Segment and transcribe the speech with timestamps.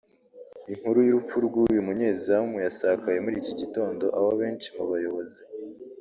[0.71, 5.41] Inkuru y’urupfu rw’uyu munyezamu yasakaye muri iki gitondo aho benshi mu bayobozi